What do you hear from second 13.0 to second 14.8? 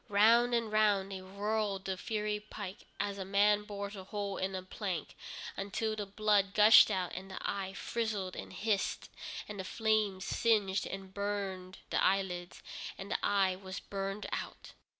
the eye was burned out.